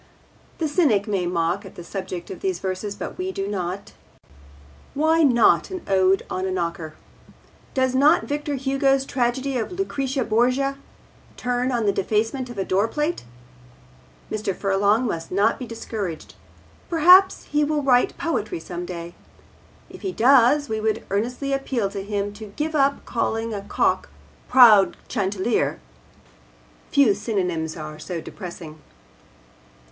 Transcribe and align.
The 0.57 0.67
cynic 0.67 1.07
may 1.07 1.27
mock 1.27 1.63
at 1.63 1.75
the 1.75 1.83
subject 1.83 2.31
of 2.31 2.39
these 2.39 2.57
verses, 2.57 2.95
but 2.95 3.19
we 3.19 3.31
do 3.31 3.47
not. 3.47 3.93
Why 4.95 5.21
not 5.21 5.69
an 5.69 5.83
ode 5.87 6.23
on 6.27 6.43
a 6.47 6.49
knocker? 6.49 6.95
Does 7.75 7.93
not 7.93 8.23
Victor 8.23 8.55
Hugo's 8.55 9.05
tragedy 9.05 9.59
of 9.59 9.71
Lucrece 9.71 10.23
Borgia 10.27 10.79
turn 11.37 11.71
on 11.71 11.85
the 11.85 11.91
defacement 11.93 12.49
of 12.49 12.57
a 12.57 12.65
doorplate? 12.65 13.25
Mr. 14.31 14.55
Furlong 14.55 15.05
must 15.05 15.31
not 15.31 15.59
be 15.59 15.67
discouraged. 15.67 16.33
Perhaps 16.89 17.43
he 17.51 17.63
will 17.63 17.83
write 17.83 18.17
poetry 18.17 18.59
some 18.59 18.87
day. 18.87 19.13
If 19.87 20.01
he 20.01 20.11
does 20.11 20.67
we 20.67 20.79
would 20.81 21.05
earnestly 21.11 21.53
appeal 21.53 21.91
to 21.91 22.01
him 22.01 22.33
to 22.33 22.47
give 22.55 22.73
up 22.73 23.05
calling 23.05 23.53
a 23.53 23.61
cock 23.61 24.09
'proud 24.49 24.97
chanticleer.' 25.07 25.79
Few 26.89 27.13
synonyms 27.13 27.77
are 27.77 27.99
so 27.99 28.19
depressing. 28.19 28.79